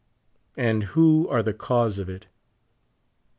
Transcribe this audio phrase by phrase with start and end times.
[0.57, 2.25] And who are the cause of it?